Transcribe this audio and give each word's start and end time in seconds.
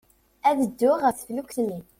Ad 0.49 0.57
dduɣ 0.63 0.97
ɣef 1.01 1.15
teflukt-nni. 1.15 1.79